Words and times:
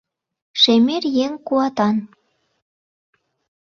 Шемер 0.61 1.03
еҥ 1.25 1.33
куатан 1.47 1.97